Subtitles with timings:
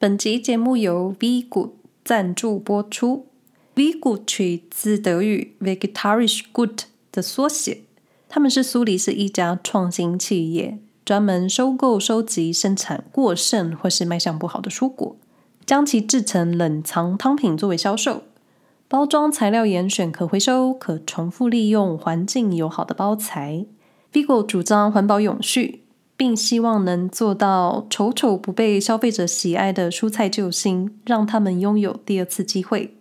[0.00, 1.72] 本集节目由 Vigo
[2.04, 3.26] 赞助播出。
[3.74, 7.82] Vigo 取自德语 “vegetarisch Gut 的缩写，
[8.28, 15.16] 他们是苏黎世一家创新企业，专门收购、收集、生产过剩或是卖相不好的蔬果，
[15.66, 18.22] 将其制成冷藏汤品作为销售。
[18.86, 23.66] 包装材料严选可回收、可重复利用、环境友好的包材。
[24.12, 25.82] Vigo 主张环保永续，
[26.18, 32.96] 并希望能做到丑丑不被消费者喜爱的蔬菜救星，让他们拥有第二次机会。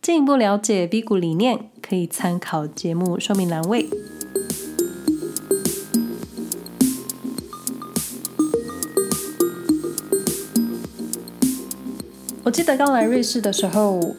[0.00, 3.88] 进一步了解 V 股理念，可以参考节目说明栏位。
[12.44, 14.14] 我记得刚来瑞士的时候，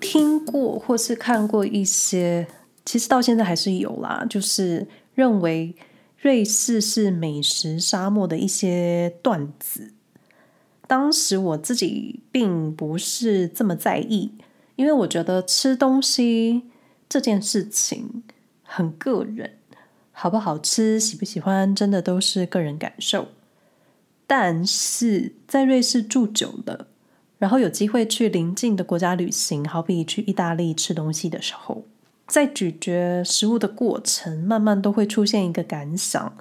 [0.00, 2.46] 听过或是看过一些，
[2.86, 5.74] 其实到现在还是有啦，就是认为
[6.22, 9.92] 瑞士是美食沙漠的一些段子。
[10.86, 14.30] 当时我自己并不是这么在意。
[14.76, 16.62] 因为我觉得吃东西
[17.08, 18.22] 这件事情
[18.62, 19.58] 很个人，
[20.12, 23.28] 好不好吃、喜不喜欢，真的都是个人感受。
[24.26, 26.86] 但是在瑞士住久了，
[27.38, 31.84] 然后有机会去邻近的国家旅行，好比去意大利吃东西的时候，
[32.32, 36.34] 在咀嚼食物的过程，慢慢都会出现一个感想，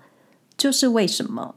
[0.56, 1.56] 就是为什么？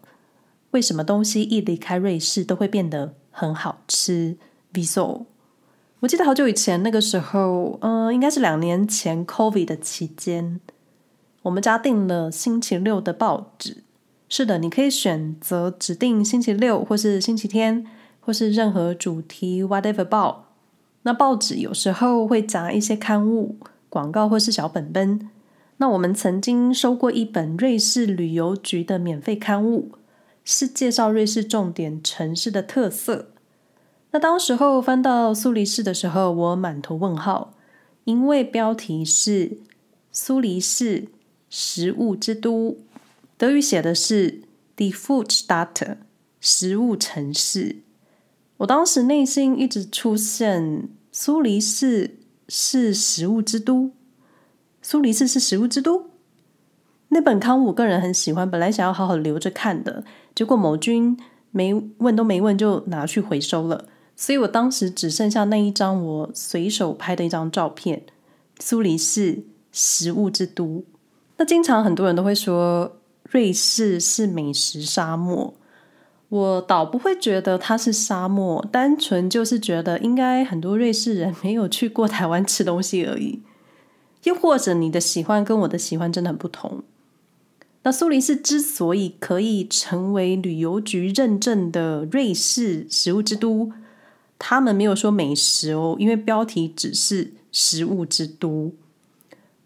[0.72, 4.36] 为什么东西一离开瑞士都会变得很好吃
[4.72, 5.27] ？Viso，
[6.00, 10.60] 我记得好久以前，那个时候，嗯、应该是两年前，COVID 的期间，
[11.42, 13.84] 我们家订了星期六的报纸。
[14.28, 17.86] 是的，你可以选择指定星期六，或是星期天，
[18.18, 20.50] 或是任何主题，whatever 报。
[21.02, 23.58] 那报纸有时候会夹一些刊物、
[23.95, 25.31] 广告或是小本本。
[25.77, 29.92] 那我们曾经收过一本瑞士旅游局的免费刊物，
[30.45, 33.31] 是介绍瑞士重点城市的特色。
[34.11, 37.55] 那当时候翻到苏黎世的时候，我满头问号，
[38.03, 39.59] 因为标题是
[40.11, 41.06] “苏黎世
[41.48, 42.79] 食物之都”，
[43.39, 44.42] 德语写的是
[44.77, 45.97] “Die Foodstadt”，
[46.41, 47.77] 食物城市。
[48.58, 52.18] 我当时内心一直出现“苏黎世
[52.48, 53.92] 是食物之都”，
[54.82, 56.10] 苏黎世是食物之都。
[57.08, 61.16] 那本刊物我个人很喜欢，本来想要好好留着看的，结果某君
[61.52, 63.86] 没问都没问就拿去回收了。
[64.16, 68.05] 所以我当时只剩下那一张我随手拍的一张照片，
[68.58, 70.84] 苏黎世食物之都。
[71.36, 72.96] 那经常很多人都会说
[73.30, 75.55] 瑞士是美食沙漠，
[76.29, 83.40] 我倒不会觉得它是沙漠，单纯就是觉得应该很多瑞士人 没有去过台湾吃东西而已，
[84.24, 86.83] 又或者你的喜欢跟我的喜欢真的很不同。
[87.83, 93.73] 那苏黎世之所以可以成为旅游局认证的瑞士食物之都。
[94.36, 98.73] 他们没有说美食哦，因为标题只是食物之都。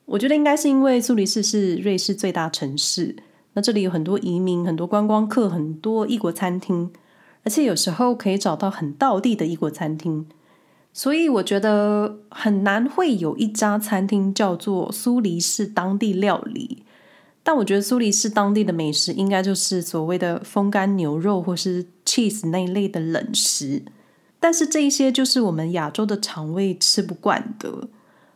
[0.04, 3.16] 我觉得应该是因为苏黎世是瑞士最大城市，
[3.58, 6.92] 那这里有很多移民、很多观光客、很多异国餐厅，
[7.42, 10.28] 而且有时候可以找到很道地的异国餐厅，
[10.92, 16.84] 所以我觉得很难会有一家餐厅叫做苏黎世当地料理。
[17.42, 23.82] 但我觉得苏黎世当地的美食应该就是所谓的风干牛肉或是 cheese 那一类的冷食。
[24.38, 27.88] 但是这一些就是我们亚洲的肠胃吃不惯的。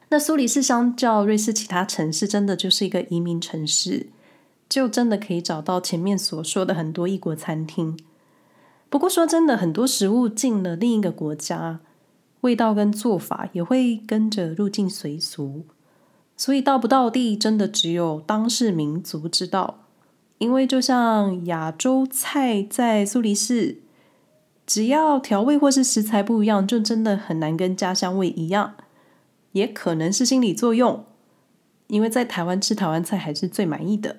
[0.08, 4.08] 那苏黎世相较瑞士其他城市，真的就是一个移民城市，
[4.72, 7.98] 就真的可以找到前面所说的很多异国餐厅。
[8.88, 11.80] 不过说真的，很多食物进了另一个国家，
[12.40, 15.66] 味道跟做法也会跟着入境随俗。
[16.38, 19.80] 所以到不到地，真的只有当事民族知道。
[20.38, 23.82] 因为就像亚洲菜在苏黎世。
[24.64, 28.72] 只要调味或是食材不一样，就真的很难跟家乡味一样。
[29.52, 31.04] 也可能是心理作用，
[31.88, 34.16] 因为在台湾吃台湾菜还是最满意的。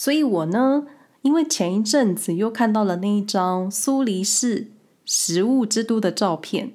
[0.00, 0.86] 所以我呢，
[1.20, 4.68] 因为前一阵子又看到了那一张苏黎世
[5.04, 6.72] 食物之都的照片，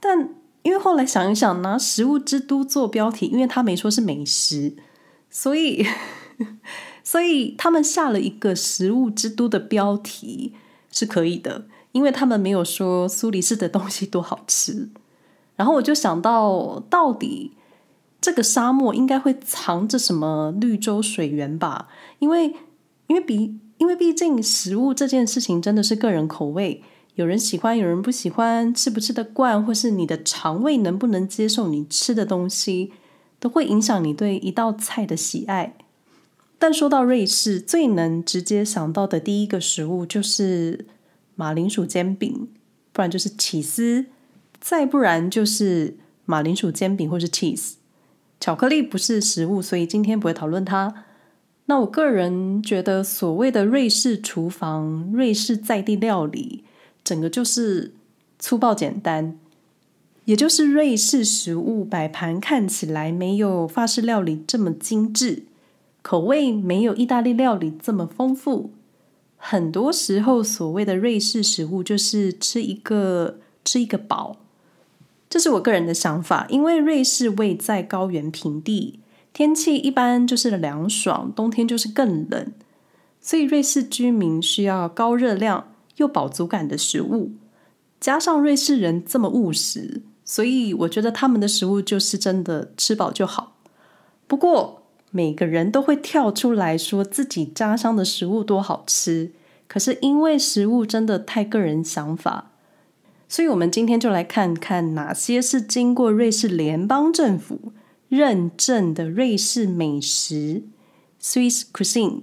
[0.00, 0.30] 但
[0.62, 4.74] 因为后来想一想，拿食物之都做标题，因为他没说是美食，
[5.28, 5.86] 所以
[7.04, 10.54] 所以他们下了一个食物之都的标题
[10.90, 11.66] 是可以的。
[11.92, 14.88] 因为他们没有说苏黎世的东西多好吃，
[15.56, 17.52] 然后我就想到，到底
[18.20, 21.88] 这个沙漠应该会藏着什么绿洲水源吧？
[22.18, 22.54] 因为，
[23.06, 26.82] 因为比，因为毕竟食物这件事情真的是个人口味，
[27.14, 32.92] 有人喜欢，有人不喜欢，吃不吃得惯，或是你的肠胃能不能接受你吃的东西，
[33.38, 35.76] 都会影响你对一道菜的喜爱。
[36.58, 40.86] 但说到瑞士，最能直接想到的第一个食物就是。
[41.36, 42.50] 马铃薯煎饼，
[42.92, 44.04] 不然就是起司，
[44.60, 45.96] 再不然就是
[46.26, 47.76] 马铃薯煎饼或是 cheese。
[48.40, 51.04] 巧克力不是食物，所以今天不会讨论它。
[51.66, 56.64] 那我个人觉得，所谓的瑞士厨房、瑞士在地料理，
[57.04, 57.92] 整个就是
[58.38, 59.38] 粗暴简单，
[60.24, 65.44] 也就是瑞士食物摆盘看起来没有法式料理这么精致，
[66.02, 68.72] 口味没有意大利料理这么丰富。
[69.36, 74.39] 很多时候，所谓的瑞士食物就是吃一个吃一个饱。
[75.30, 78.98] 这是我个人的想法，因为瑞士位在高原平地，
[79.32, 82.52] 天气一般就是凉爽，冬天就是更冷，
[83.20, 87.30] 所以瑞士居民需要高热量又饱足感的食物。
[88.00, 93.56] 加上瑞士人这么务实，所以我觉得他们的食物就是真的吃饱就好。
[94.26, 94.82] 不过
[95.12, 99.30] 每个人都会跳出来说自己家乡的食物多好吃，
[99.68, 102.49] 可是因为食物真的太个人想法。
[103.32, 107.72] 所以，我们今天就来看看哪些是经过瑞士联邦政府
[108.08, 110.64] 认证的瑞士美食
[111.22, 112.22] （Swiss Cuisine）。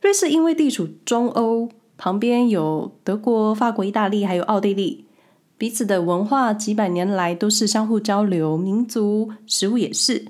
[0.00, 5.06] 瑞士因为地处中欧，旁边有德国、法国、意大利，还有奥地利，
[5.58, 10.26] 彼此的文化几百年来都是相互交流，民族食物也是。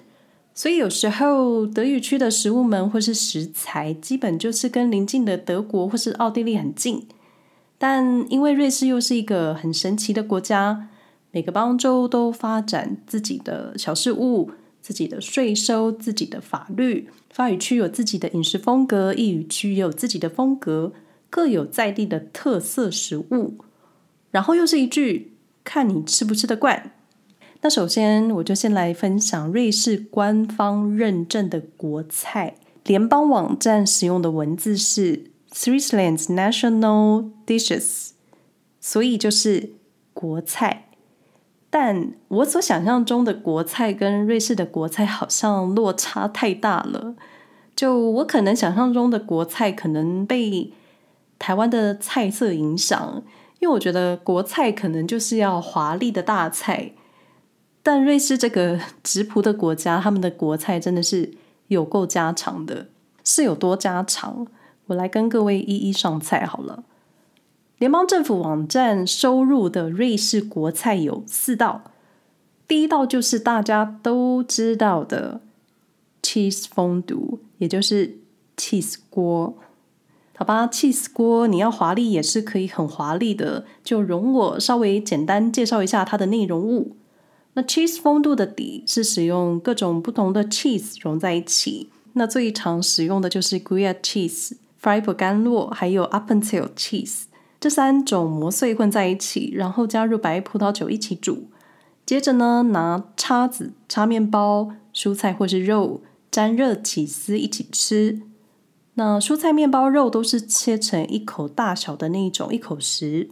[0.55, 7.07] 所以，有时候德语区的食物们或是食材，基本就是跟邻近的德国或是奥地利很近。
[7.83, 10.89] 但因为瑞士又是一个很神奇的国家，
[11.33, 17.09] 每个邦州都发展自己的小事物、自己的税收、自己的法律。
[17.31, 20.93] 法语区有自己的饮食风格，意语区也有自己的风格，
[21.29, 23.57] 各有在地的特色食物。
[24.31, 25.33] 然后又是一句
[25.65, 26.93] “看你吃不吃得惯”。
[27.63, 35.32] 那首先我就先来分享瑞士官方认证的国菜，联邦网站使用的文字是。
[35.53, 38.11] Switzerland's national dishes，
[38.81, 39.75] 所以就是
[40.15, 40.89] 国菜。
[41.69, 47.15] 但我所想象中的国菜跟瑞士的国菜好像落差太大了。
[47.75, 50.73] 就我可能想象中的国菜，可能被
[51.39, 53.23] 台湾的菜色影响，
[53.61, 56.93] 因为我觉得国菜可能就是要华丽的大菜。
[57.83, 61.33] 但瑞士这个直朴的国家，他们的国菜真的是
[61.69, 62.89] 有够家常的，
[63.25, 64.47] 是有多家常？
[64.87, 66.85] 我来跟各位一一上菜好了。
[67.79, 71.91] 联邦政府网站收入的瑞士国菜有四道，
[72.69, 75.41] 第一道就是大家都知道的
[76.23, 78.19] cheese 风度也就是
[78.57, 79.59] cheese 锅。
[80.37, 86.97] 好吧，cheese 锅你要华丽也是可以很华丽的，就容我稍微简单介绍一下它的内容物。
[87.55, 94.53] 那 cheese 风度的底是使用各种不同的 cheese 融在一起，那最常使用的就是 Gruyere cheese。
[94.83, 97.25] Freiburg 干酪还有 Appenzell cheese
[97.61, 101.49] 这三种磨碎混在一起，然后加入白葡萄酒一起煮。
[102.05, 108.23] 接着呢，拿叉子叉面包、蔬菜或是肉，沾热起司一起吃。
[108.95, 113.31] 那蔬菜、面包、肉都是切成一口大小的那种一口食。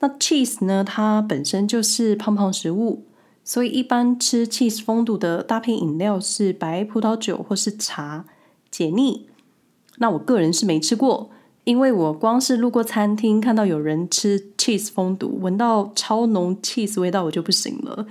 [0.00, 3.04] 那 cheese 呢，它本身就是胖胖食物，
[3.44, 8.24] 所以一般吃 cheese 风度的搭配饮料是白葡萄酒或是茶，
[8.72, 9.28] 解腻。
[9.98, 11.30] 那我个人是没吃过，
[11.64, 18.06] 因为我光是路过餐厅看到有人吃 cheese fondue，闻到超浓 cheese 味道我就不行了。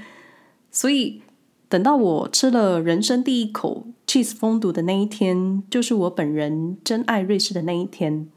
[0.72, 1.22] 所以
[1.70, 8.30] 等到我吃了人生第一口 cheese fondue 的那一天，就是我本人真爱瑞士的那一天。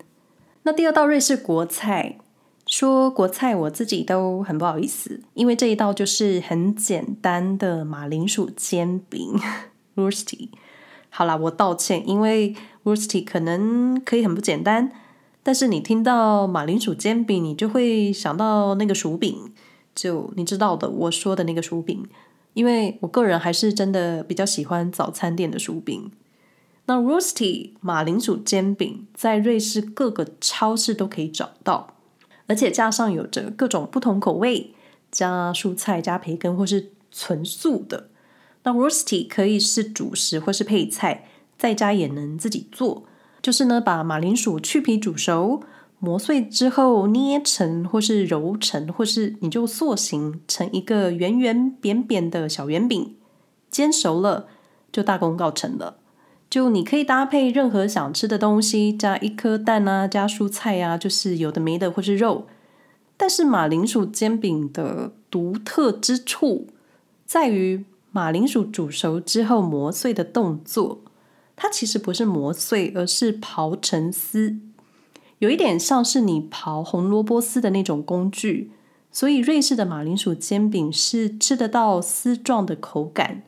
[0.62, 2.18] 那第二道瑞士国菜，
[2.66, 9.38] 说国菜我自己都很不好意思，因为这一道就是很简单的马铃薯煎饼
[9.96, 10.48] Würstchen
[11.10, 14.90] 好啦，我道歉，因为 Würstchen 可能可以很不简单，
[15.42, 19.52] 但是你听到马铃薯煎饼，你就会想到那个薯饼，
[19.94, 22.08] 就你知道的，我说的那个薯饼。
[22.52, 26.10] 因为我个人还是真的比较喜欢早餐店的薯饼。
[26.86, 31.94] 那 Würstchen 马铃薯煎饼在瑞士各个超市都可以找到，
[32.46, 34.74] 而且加上有着各种不同口味，
[35.12, 38.09] 加蔬菜、加培根或是纯素的。
[38.62, 41.26] 那 roasty 可以是主食或是配菜，
[41.56, 43.04] 在家也能自己做。
[43.40, 45.62] 就是呢，把马铃薯去皮煮熟，
[45.98, 53.16] 磨碎之后捏成或是揉成，或是你就塑形成一个圆圆扁扁的小圆饼，
[53.70, 54.48] 煎熟了
[54.92, 55.96] 就大功告成了。
[56.50, 62.46] 就你可以搭配任何想吃的东西，加一颗蛋啊，加蔬菜啊，就是有的没的或是肉。
[63.16, 66.66] 但是马铃薯煎饼的独特之处
[67.24, 67.86] 在于。
[68.12, 71.02] 马铃薯煮熟之后磨碎的动作，
[71.54, 74.56] 它其实不是磨碎，而是刨成丝，
[75.38, 78.72] 有一点像是你刨红萝卜丝的那种工具，
[79.12, 83.44] 所以瑞士的马铃薯煎饼是吃得到丝状的口感，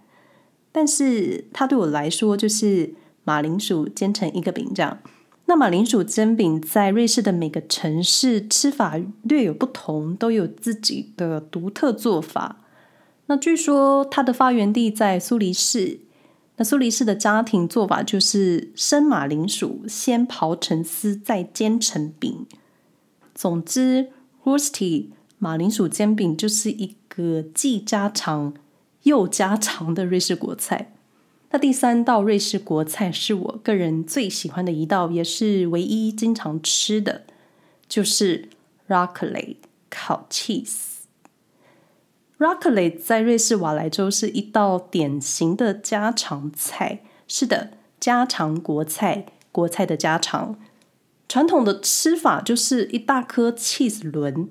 [0.71, 4.99] 但是它对我来说就是马铃薯煎成一个饼这样。
[5.47, 12.62] 那马铃薯煎饼在瑞士的每个城市吃法略有不同，都有自己的独特做法。
[13.33, 16.01] 那据说它的发源地在苏黎世，
[16.59, 22.45] 那苏黎世的家庭做法就是生马铃薯先刨成丝，再煎成饼。
[23.35, 24.11] 总之
[24.45, 25.07] ，Rösti
[25.39, 28.53] 马铃薯煎饼就是一个既家常
[29.05, 30.93] 又家常的瑞士国菜。
[31.53, 37.23] 那第三道瑞士国菜是我个人最喜欢的一道，也是唯一经常吃的，
[37.89, 38.51] 就是
[38.89, 39.57] Raclette
[39.89, 40.92] 烤 cheese。
[42.43, 47.71] Raclette 在瑞士瓦莱州是一道典型的家常菜，是的，
[48.01, 50.57] 家常国菜，国菜的家常。
[51.29, 54.49] 传统的吃法就是一大颗 cheese 轮。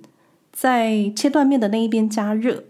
[0.54, 2.64] 在切断面的那一边加热，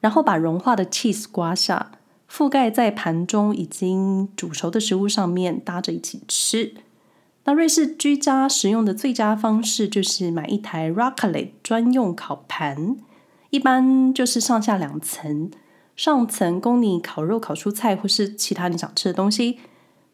[0.00, 1.92] 然后把融化的 cheese 刮下，
[2.28, 6.74] 覆盖在盘中已经煮熟的食物上面，搭着一起吃。
[7.44, 12.96] 那瑞士居家食用的最佳方式就是买一台 Raclette 专用烤盘，
[13.50, 15.50] 一般就是上下两层，
[15.94, 19.58] 上层供你烤肉、烤蔬菜或是其他你想吃的东西，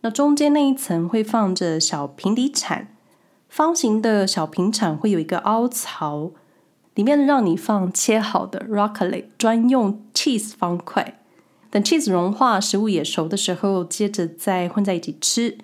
[0.00, 2.88] 那中间那一层会放着小平底铲，
[3.48, 6.32] 方形的小平铲会有一个凹槽。
[6.94, 11.20] 里面让你放切好的 Raclette 专用 cheese 方块，
[11.70, 15.58] 等 cheese 融化，食物也熟的时候，接着再混在一起吃。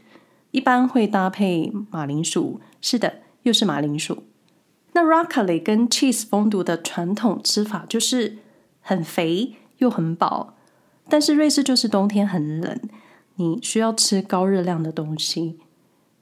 [0.50, 4.24] 一般会搭配马铃薯，是的，又是马铃薯。
[4.92, 8.38] 那 Raclette 跟 cheese 封堵的传统吃法就是
[8.80, 10.54] 很肥又很饱，
[11.08, 12.78] 但是瑞士就是冬天很冷，
[13.36, 15.58] 你需要吃高热量的东西。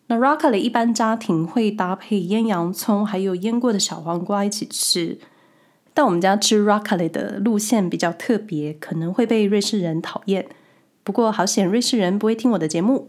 [0.07, 5.19] 那 Raclette 一般家庭会搭配腌洋葱，还有腌过的小黄瓜一起吃。
[5.93, 10.49] 但我们家吃 Raclette 的路线比较特别，可能会被瑞士人讨厌。
[11.03, 13.09] 不过好险，瑞士人不会听我的节目。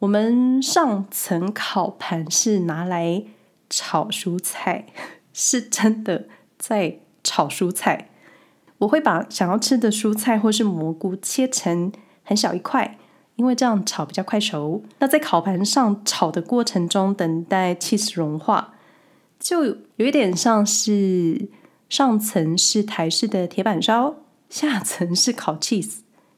[0.00, 3.24] 我们上层烤盘是拿来
[3.68, 4.86] 炒蔬菜，
[5.32, 6.28] 是真的
[6.58, 8.10] 在炒蔬菜。
[8.78, 11.92] 我会把想要吃的蔬菜或是蘑菇切成
[12.22, 12.98] 很小一块。
[13.36, 14.84] 因为这样炒比较快熟。
[15.00, 18.74] 那在烤盘上炒的过程中，等待 cheese 融化，
[19.40, 19.64] 就
[19.96, 21.48] 有一点像是
[21.88, 24.14] 上层是台式的铁板烧，
[24.48, 25.96] 下层是烤 cheese，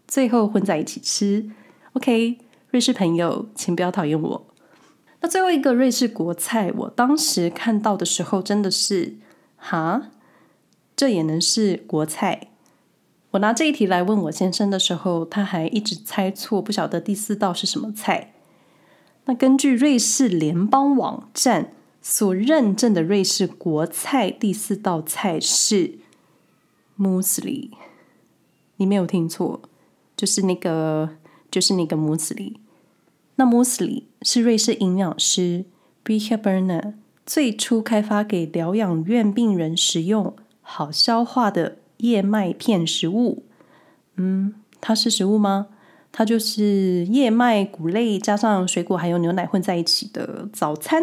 [0.09, 1.51] 最后混在一起吃。
[1.93, 2.39] OK，
[2.71, 4.46] 瑞士朋友，请不要讨厌我。
[5.21, 9.17] 那最后一个瑞士国菜，我当时看到的时候真的是，
[9.57, 10.11] 哈，
[10.95, 12.49] 这也能是国菜？
[13.33, 18.35] 我拿这一题来问我先生的时候，他还一直猜错，不晓得第四道是什么菜。
[19.25, 25.99] 那根据瑞士联邦网站所认证的瑞士国菜，第四道菜是
[26.99, 27.71] musli，。
[28.77, 29.61] 你没有听错，
[30.17, 31.17] 就是那个，
[31.51, 32.55] 就是那个 musli。
[33.37, 35.65] 那 Müsli 是瑞士营养师
[36.05, 41.79] Britta Berner 最初开发给疗养院病人食用，好消化的。
[42.01, 43.45] 燕麦片食物，
[44.17, 44.53] 嗯，
[44.83, 45.69] 它是食物吗？
[46.13, 51.03] 它就是燕麦谷类加上水果还有牛奶混在一起的早餐。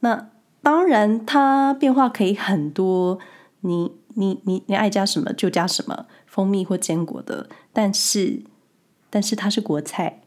[0.00, 0.28] 那
[0.62, 3.18] 当然，它变化可以很多，
[3.62, 7.48] 你你你你爱加什么就加什么，蜂蜜或坚果的。
[7.72, 8.42] 但是，
[9.08, 10.20] 但是它是国菜，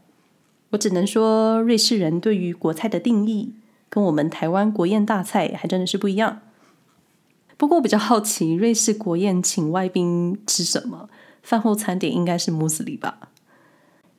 [0.72, 3.54] 我只能说，瑞士人对于国菜的定义
[3.90, 6.42] 跟我们台湾国宴大菜还真的是不一样。
[7.58, 11.10] 不过我比较好奇，瑞士国宴请外宾吃什么？
[11.44, 13.30] 饭后餐点应该是慕斯里吧。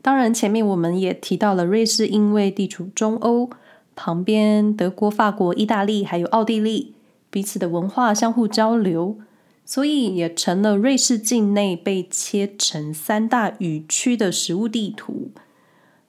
[0.02, 3.48] 当然，前面我们也提到了，瑞士因为地处中欧，
[3.94, 6.94] 旁边德国、法国、意大利还有奥地利，
[7.30, 9.16] 彼此的文化相互交流，
[9.64, 15.30] 所以也成了瑞士境内被切成三大语区的食物地图。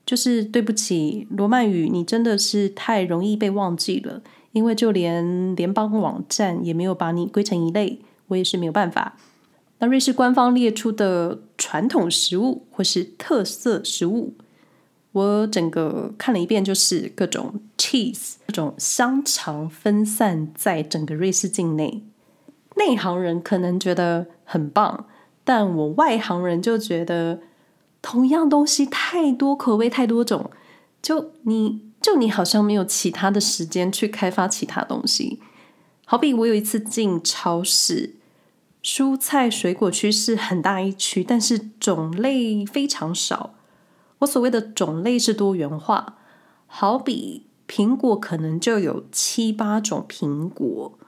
[0.05, 4.21] 就是对不起，罗曼语，你真的是太容易被忘记了。
[4.51, 9.17] 因为就连联邦网站也没有把你归成一类，我也是没有办法。
[9.79, 14.35] 那瑞士官方列出的传统食物或是特色食物，
[15.13, 22.03] 我整个看了一遍，就是各种 cheese，各种香肠分散在整个瑞士境内。
[22.75, 25.07] 内行人可能觉得很棒，
[25.43, 27.39] 但我外行人就觉得
[28.03, 30.51] 同样东西太多，口味太多种，
[31.01, 31.91] 就你。
[32.03, 35.39] 就你好像没有其他的时间去开发其他东西，
[36.05, 38.17] 好比我有一次进超市，
[38.83, 43.53] 蔬菜水果区是很大一区，但是种类非常少。
[44.17, 46.17] 我所谓的种类是多元化，
[46.67, 50.99] 好比苹果可能就有七八种苹果，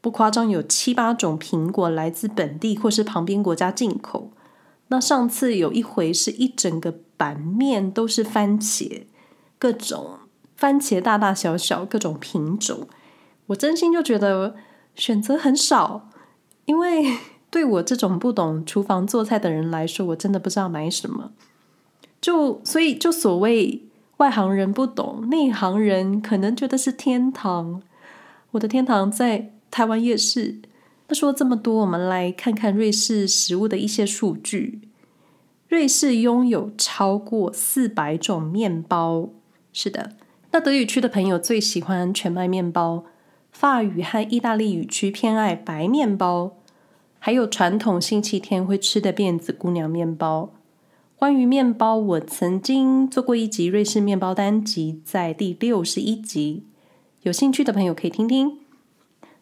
[0.00, 4.32] 不夸张，有七八种苹果来自本地或是旁边国家进口。
[4.88, 9.02] 那上次有一回是一整个版面都是番茄，
[9.58, 10.18] 各种
[10.56, 12.88] 番茄大大小小，各种品种。
[13.48, 14.56] 我真心就觉得
[14.94, 16.08] 选择很少，
[16.64, 17.18] 因为
[17.50, 21.32] 对我这种不懂厨房做菜的人来说，我真的不知道买什么。
[22.20, 23.84] 就所以就所谓
[24.16, 27.82] 外行人不懂，内行人可能觉得是天堂。
[28.52, 30.60] 我的天堂在台湾夜市。
[31.08, 34.82] 那说这么多，我们来看看瑞士食物的一些数据。
[35.66, 39.30] 瑞士拥有超过四百种面包。
[39.72, 40.12] 是的，
[40.52, 43.04] 那德语区的朋友最喜欢全麦面包，
[43.50, 46.56] 法语和意大利语区偏爱白面包，
[47.18, 50.52] 还有传统星期天会吃的辫子姑娘面包。
[51.16, 56.64] 关于面包，我曾经做过一集瑞士面包单集，在第六十一集，
[57.22, 58.58] 有兴趣的朋友可以听听。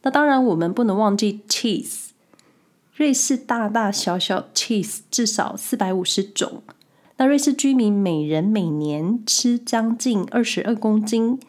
[0.07, 2.11] 那当然，我们不能忘记 cheese。
[2.95, 6.63] 瑞士大大小小 cheese 至少四百五十种。
[7.17, 11.41] 那瑞士居民每人每年吃将近二十二公斤。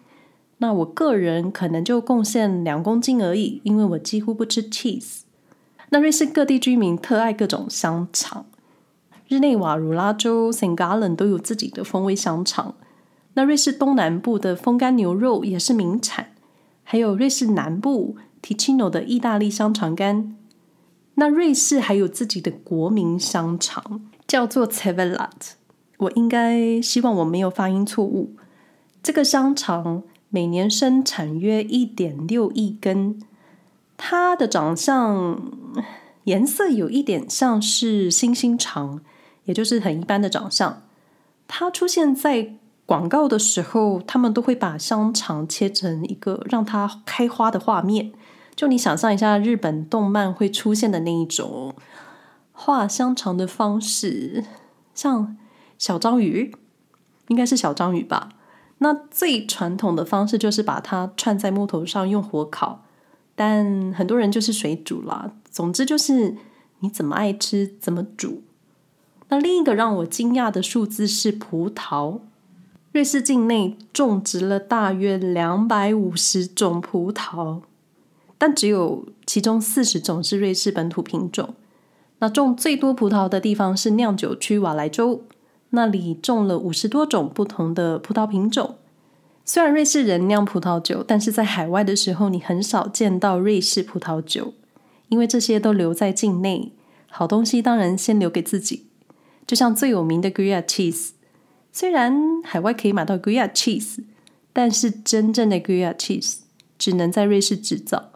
[0.57, 5.19] 那我个人可能就贡献两公斤而已，因为我几乎不吃 cheese。
[5.89, 8.47] 那瑞士各地居民特爱各种香肠，
[9.27, 10.75] 日内瓦、鲁拉州、St.
[10.75, 12.73] g a l e n 都有自己的风味香肠。
[13.35, 16.31] 那瑞士东南部的风干牛肉也是名产，
[16.83, 18.17] 还有瑞士南部。
[18.47, 20.33] Ticino 的意大利香肠干，
[21.15, 25.55] 那瑞士还有自己的国民香肠，叫做 c e v e l a t。
[25.97, 28.37] 我应该希望我没有发音错误。
[29.03, 33.21] 这个香肠每年生产约一点六亿根，
[33.97, 35.51] 它的长相
[36.23, 39.01] 颜色有一点像是星星肠，
[39.43, 40.83] 也就是很一般的长相。
[41.49, 42.53] 它出现在
[42.85, 48.13] 广告的时候，他们都会把香肠切成一个让它开花的画面。
[48.57, 51.75] 就你想象一下，日本动漫会出现的那一种
[52.51, 54.43] 画香肠的方式，
[54.95, 55.37] 像
[55.77, 56.51] 小章鱼，
[57.27, 58.29] 应该是小章鱼吧？
[58.79, 62.83] 那最传统的方式就是把它串在木头上用火烤，
[63.35, 65.33] 但很多人就是水煮啦。
[65.51, 66.35] 总之就是
[66.79, 68.41] 你怎么爱吃怎么煮。
[69.29, 72.21] 那另一个让我惊讶的数字是葡萄，
[72.91, 77.61] 瑞士境内种植了大约两百五十种葡萄。
[78.37, 81.55] 但只有其中四十种是瑞士本土品种。
[82.19, 85.23] 那种最多葡萄的地方是酿酒区瓦莱州，
[85.69, 88.75] 那里种了五十多种不同的葡萄品种。
[89.45, 94.53] 虽然瑞士人酿葡萄酒，但是在海外的时候你很少见到瑞士葡萄酒，
[95.09, 96.73] 因为这些都留在境内。
[97.09, 98.87] 好东西当然先留给自己。
[99.45, 101.11] 就像最有名的 Gruyère cheese，
[101.71, 103.99] 虽然海外可以买到 Gruyère cheese，
[104.51, 106.39] 但是真正的 Gruyère cheese
[106.77, 108.09] 只能在瑞士制造。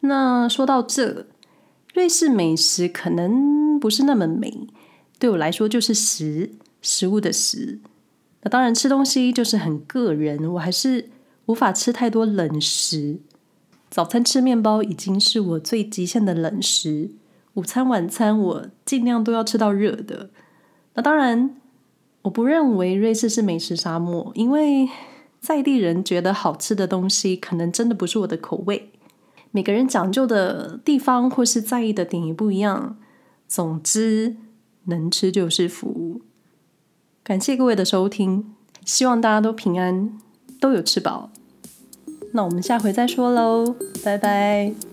[0.00, 1.26] 那说到这，
[1.94, 4.68] 瑞士美食可能不是那么美，
[5.18, 7.80] 对我来说就是食，食物的食。
[8.42, 11.08] 那当然吃东西就是很个人，我还是
[11.46, 13.18] 无法吃太多冷食。
[13.90, 17.10] 早餐吃面包已经是我最极限的冷食，
[17.54, 20.30] 午餐、晚餐我尽量都要吃到热的。
[20.94, 21.56] 那当然，
[22.22, 24.88] 我不认为瑞士是美食沙漠，因为
[25.40, 28.90] 在地人觉得好吃的东西，可能真的不是我的口味。
[29.50, 32.98] 每个人讲究的地方或是在意的点也不一样。
[33.46, 34.36] 总之，
[34.84, 36.20] 能吃就是福。
[37.22, 40.18] 感谢各位的收听，希望大家都平安，
[40.60, 41.30] 都有吃饱。
[42.32, 44.87] 那我们下回再说喽，拜拜。